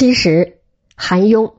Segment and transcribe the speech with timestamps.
[0.00, 0.60] 七十，
[0.96, 1.56] 韩雍。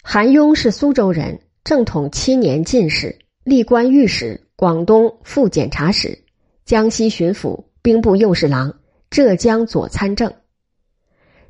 [0.00, 6.22] 韩雍是苏州人，正统七年进士，历官御史、广东副检察使、
[6.64, 8.78] 江西巡抚、兵部右侍郎、
[9.10, 10.34] 浙江左参政。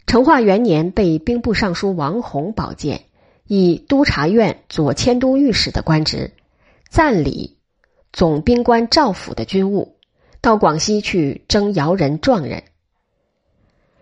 [0.06, 3.02] 成化元年被兵部尚书王弘保荐，
[3.44, 6.32] 以督察院左迁都御史的官职，
[6.88, 7.58] 暂理
[8.14, 9.98] 总兵官赵府的军务，
[10.40, 12.62] 到广西去征姚人壮人。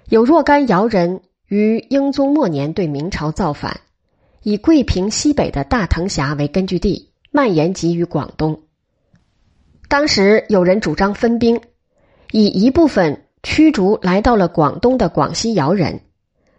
[0.08, 3.80] 有若干瑶人于英宗末年对明朝造反，
[4.42, 8.62] 以桂平西北的大藤峡为根据地，蔓延及于广东。
[9.88, 11.60] 当时有人主张分兵，
[12.30, 16.02] 以一部分驱逐来到了广东的广西瑶人，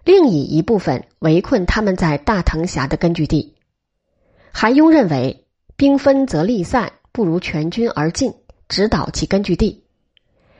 [0.04, 3.56] 另以一部分围困他们在大藤峡的根据地。
[4.52, 5.45] 韩雍认为，
[5.78, 8.34] 兵分则力散，不如全军而进，
[8.68, 9.86] 直捣其根据地。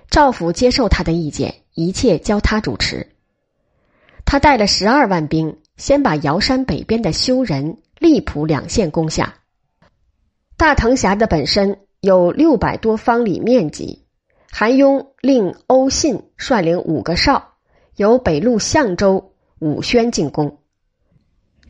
[0.10, 1.56] 赵府接受他的意见。
[1.80, 3.12] 一切交他主持。
[4.26, 9.36] 他带了十二万兵，先把瑶山北边的修仁、荔浦两县攻下。
[10.58, 14.08] 大藤峡的本身有六百多方里面积，
[14.52, 17.54] 韩雍令欧信率领五个哨，
[17.96, 20.58] 由北路象州、武宣进攻；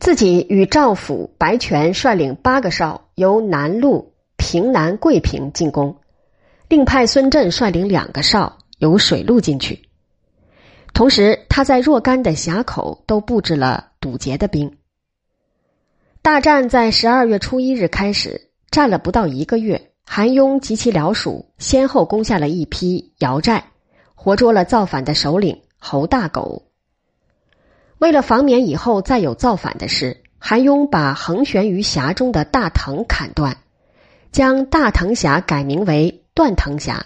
[0.00, 5.98] 自己与赵府、白泉率领八个哨，由南路平南、桂平进攻，
[6.68, 9.88] 另派孙振率领两个哨，由水路进去。
[10.92, 14.76] 同时，他在若干的峡口都布置了堵截的兵。
[16.20, 23.64] 大战在十二月初一日开始，战了不到一个月，韩雍及其僚属先后攻下了一批瑶寨，
[24.14, 26.64] 活捉了造反的首领侯大狗。
[27.98, 33.56] 为了防免以后再有造反的事，韩雍把横悬于峡中的大藤砍断，
[34.32, 37.04] 将大藤峡改名为断藤峡。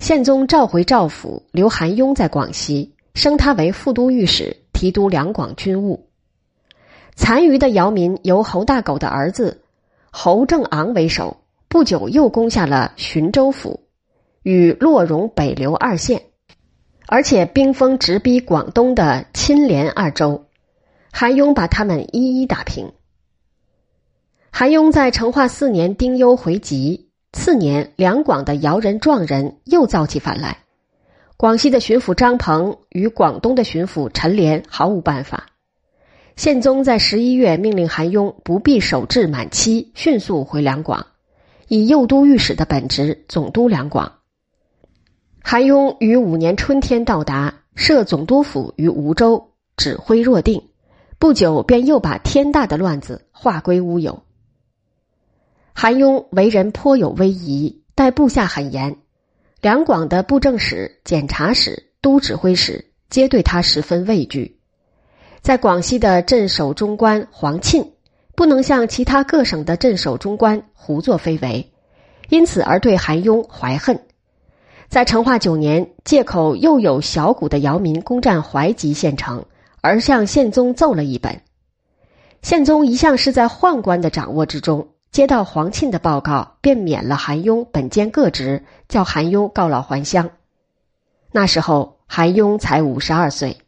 [0.00, 6.08] 宪宗召回赵府，留韩雍在广西，升他为副都御史，提督两广军务。
[7.14, 9.62] 残余的姚民由侯大狗的儿子
[10.10, 11.36] 侯正昂为首，
[11.68, 13.84] 不久又攻下了浔州府
[14.42, 16.24] 与洛荣、北流二县，
[17.06, 20.44] 而且兵锋直逼广东的钦连二州。
[21.12, 22.90] 韩雍把他们一一打平。
[24.50, 27.11] 韩雍在成化四年丁忧回籍。
[27.32, 30.58] 次年，两广的姚人、壮人又造起反来。
[31.38, 35.48] 广西的巡抚张鹏与广东的巡抚陈莲毫无办法。
[36.36, 41.06] 宪宗在十一月命令韩雍不必守制满期，迅速回两广，
[41.68, 44.12] 以右都御史的本职总督两广。
[45.42, 50.68] 韩雍于五年春天到达，设总督府于梧州，指挥若定。
[51.18, 54.22] 不久，便又把天大的乱子划归乌有。
[55.74, 58.96] 韩雍为人颇有威仪，待部下很严。
[59.60, 64.58] 两广的布政使、检察使、都指挥使皆对他十分畏惧。
[65.40, 67.92] 在广西的镇守中官黄沁，
[68.36, 71.72] 不能像其他各省的镇守中官胡作非为，
[72.28, 74.00] 因此而对韩雍怀恨。
[74.88, 79.46] 在成化九年，借口又有小股的姚民攻占怀集县城，
[79.80, 81.40] 而向宪宗奏了一本。
[82.42, 84.88] 宪宗一向是在宦官的掌握之中。
[85.12, 90.30] 接到黄庆的报告，便免了韩雍本兼各职，叫韩雍告老还乡。
[91.30, 93.58] 那时候韩雍才五十二岁。